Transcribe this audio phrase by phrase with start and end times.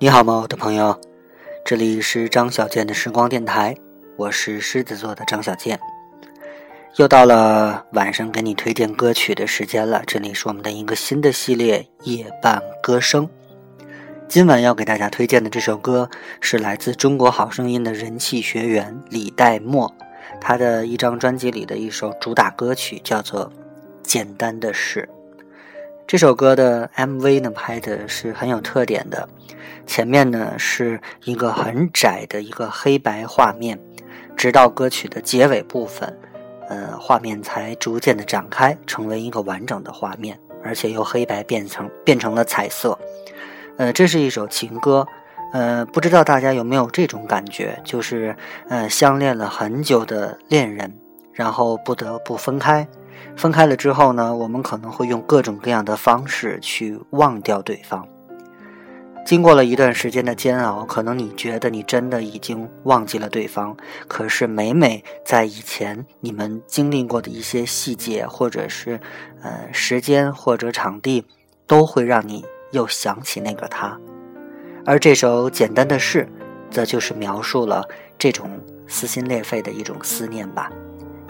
[0.00, 0.96] 你好吗，我的朋友？
[1.64, 3.74] 这里是张小健的时光电台，
[4.16, 5.76] 我是狮子座的张小健。
[6.98, 13.26] 又到了晚上给你推荐歌曲的时间了，这里是我们的一个新的系列《夜半歌声》。
[14.28, 16.08] 今晚要给大家推荐的这首歌
[16.40, 19.92] 是来自《中国好声音》的人气学员李代沫，
[20.40, 23.46] 他的一张专辑里的一首主打歌曲，叫做
[24.04, 25.08] 《简单的事》。
[26.08, 29.28] 这首歌的 MV 呢拍的是很有特点的，
[29.86, 33.78] 前面呢是一个很窄的一个黑白画面，
[34.34, 36.18] 直到歌曲的结尾部分，
[36.70, 42.98] 呃，画面才逐渐的展开，成为一个完整的画面，而且由黑白变成变成了彩色。
[43.76, 45.06] 呃，这是一首情歌，
[45.52, 48.34] 呃，不知道大家有没有这种感觉，就是
[48.70, 50.90] 呃，相恋了很久的恋人，
[51.34, 52.88] 然后不得不分开。
[53.36, 58.06] 分开了之后呢，我们可能会用各种各样的方式去忘掉对方。
[59.26, 63.76] 经过了一段时间的煎熬，可能你觉得你真的已经忘记了对方，
[64.06, 68.98] 可是每每在以前你们经历过的一些细节，或者是
[69.42, 71.22] 呃时间或者场地，
[71.66, 72.42] 都会让你
[72.72, 73.98] 又想起那个他。
[74.86, 76.26] 而这首简单的事，
[76.70, 78.48] 则就是描述了这种
[78.86, 80.70] 撕心裂肺的一种思念吧。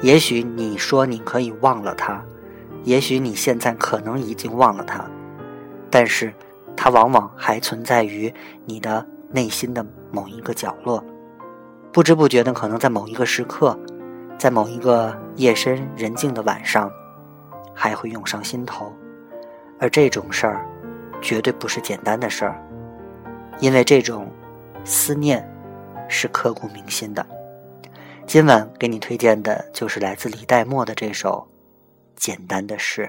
[0.00, 2.22] 也许你说你可以忘了他，
[2.84, 5.04] 也许你现在可能已经忘了他，
[5.90, 6.32] 但是，
[6.76, 8.32] 他往往还存在于
[8.64, 11.04] 你的内心的某一个角落，
[11.92, 13.76] 不知不觉的，可能在某一个时刻，
[14.38, 16.88] 在某一个夜深人静的晚上，
[17.74, 18.92] 还会涌上心头。
[19.80, 20.64] 而这种事儿，
[21.20, 22.62] 绝对不是简单的事儿，
[23.58, 24.30] 因为这种
[24.84, 25.44] 思念
[26.08, 27.26] 是刻骨铭心的。
[28.28, 31.48] 今晚给你推荐的就是来自李代沫的这首
[32.22, 33.08] 《简单的事》。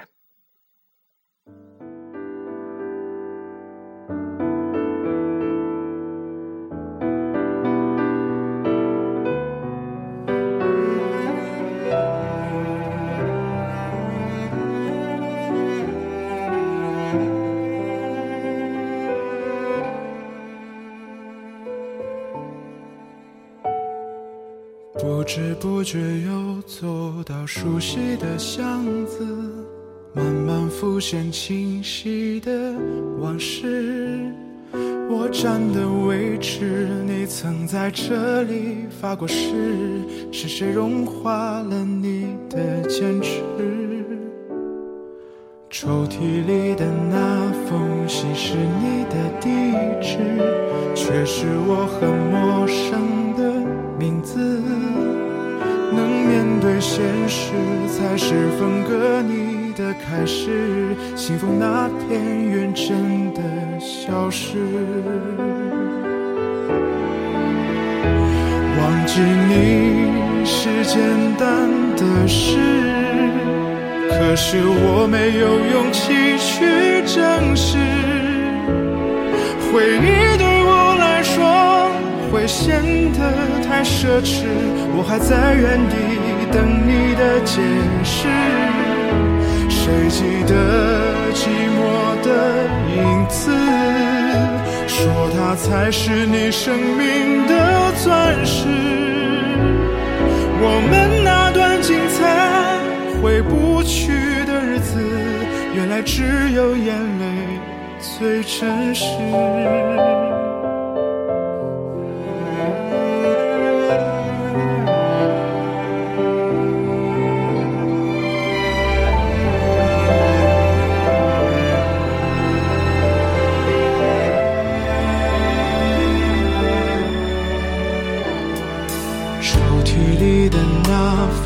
[25.29, 29.23] 不知不觉又走到熟悉的巷子，
[30.11, 32.73] 慢慢浮现清晰的
[33.19, 34.23] 往事。
[35.07, 40.01] 我站的位置，你曾在这里发过誓，
[40.31, 43.43] 是谁融化了你的坚持？
[45.69, 49.49] 抽屉里的那封信是你的地
[50.01, 50.17] 址，
[50.95, 53.43] 却是我很陌生的
[53.99, 54.78] 名字。
[56.59, 57.51] 对现实，
[57.87, 60.95] 才是分割你的开始。
[61.15, 63.41] 幸福那片云真的
[63.79, 64.57] 消失。
[68.77, 70.99] 忘记你是简
[71.37, 72.57] 单的事，
[74.09, 77.77] 可是我没有勇气去正视。
[79.71, 81.91] 回忆对我来说
[82.31, 82.81] 会显
[83.13, 83.19] 得
[83.67, 84.45] 太奢侈，
[84.97, 85.95] 我还在原地
[86.51, 87.61] 等你的解
[88.03, 88.27] 释。
[89.69, 90.53] 谁记得
[91.33, 91.79] 寂寞
[92.23, 92.27] 的
[92.95, 93.51] 影子？
[94.87, 98.67] 说它才是你生命的钻石。
[100.61, 102.19] 我们那段精彩
[103.21, 104.11] 回不去
[104.45, 104.99] 的日子，
[105.73, 107.25] 原来只有眼泪
[107.99, 109.05] 最真实。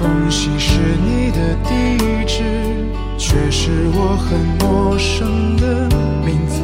[0.03, 1.71] 那封信是你的地
[2.27, 2.43] 址，
[3.17, 5.87] 却是我很陌生的
[6.25, 6.61] 名字。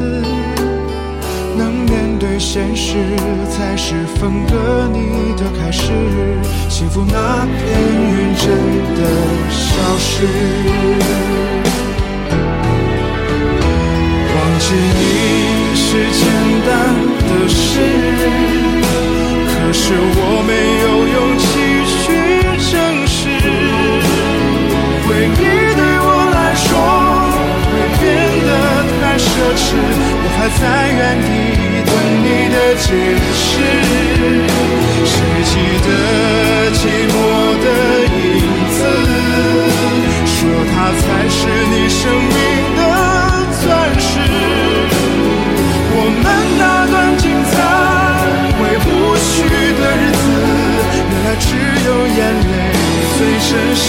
[1.58, 2.98] 能面对现实，
[3.50, 5.84] 才是分割你的开始。
[6.68, 7.58] 幸福那片
[8.12, 8.46] 云真
[8.98, 9.02] 的
[9.50, 10.28] 消失。
[14.36, 14.66] 忘记
[15.00, 15.02] 你
[15.76, 16.22] 是简
[16.68, 16.70] 单
[17.24, 17.64] 的事，
[19.48, 20.52] 可是我没
[20.84, 21.49] 有勇气
[29.60, 30.62] 时，我还在
[30.98, 31.30] 原地
[31.86, 31.92] 等
[32.24, 32.88] 你的解
[33.44, 33.52] 释。
[35.06, 35.14] 谁
[35.50, 35.54] 记
[35.86, 35.88] 得
[36.80, 37.16] 寂寞
[37.64, 37.68] 的
[38.08, 38.28] 影
[38.76, 38.80] 子？
[40.26, 40.38] 说
[40.72, 41.40] 它才是
[41.72, 42.40] 你生命
[42.78, 42.82] 的
[43.60, 43.62] 钻
[44.00, 44.10] 石。
[45.92, 46.26] 我们
[46.58, 47.54] 那段精彩
[48.56, 48.88] 会不
[49.20, 49.28] 去
[49.80, 50.24] 的日子，
[51.10, 51.48] 原来只
[51.86, 52.18] 有眼
[52.48, 52.52] 泪
[53.18, 53.88] 最真实。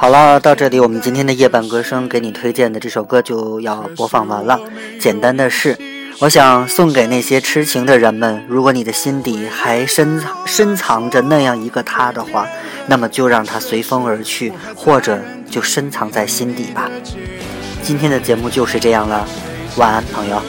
[0.00, 4.60] 好了，到这里我们今天的夜半歌声给你推荐的这首歌就要播放完了。
[5.00, 5.76] 简单的是，
[6.20, 12.46] 我想送给那些痴情的人们，如果你的心底还深深藏着那样一个他的话，
[12.86, 15.18] 那么就让他随风而去，或者
[15.50, 16.88] 就深藏在心底吧。
[17.82, 19.26] 今天的节目就是这样了，
[19.74, 20.40] 晚安，朋友。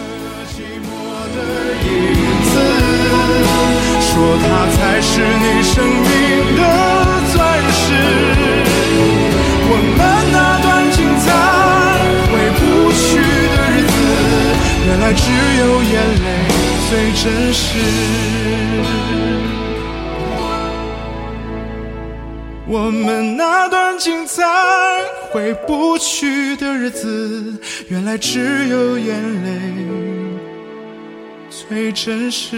[4.00, 7.09] 说他才是你生命的
[15.30, 15.94] 只有眼
[16.24, 16.28] 泪
[16.90, 17.68] 最真实。
[22.68, 24.44] 我们那段精彩
[25.32, 27.60] 回不去的日子，
[27.90, 29.50] 原来只有眼泪
[31.50, 32.58] 最真实。